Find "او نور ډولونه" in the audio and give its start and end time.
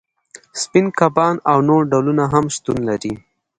1.51-2.23